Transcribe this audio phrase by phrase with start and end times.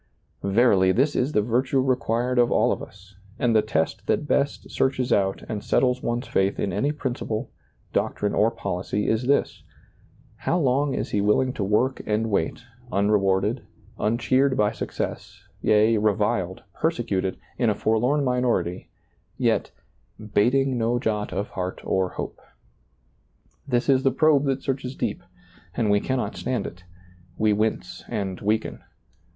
[0.41, 4.67] Verily, this is the virtue required of all of us; and the test that best
[4.71, 7.51] searches out and settles ^lailizccbvGoOgle 72 SEEING DARKLY one's faith in any principle,
[7.93, 9.61] doctrine, or policy is this;
[10.37, 13.61] How long is he willing to work and wait, unrewarded,
[13.99, 18.89] uncheered by success, yea, reviled, persecuted, in a forlorn minority,
[19.37, 19.69] yet
[20.33, 22.39] "bating no jot of heart or hope"?
[23.67, 25.21] This is the probe tliat searches deep,
[25.75, 26.85] and we cannot stand it;
[27.37, 28.81] we wince and weaken.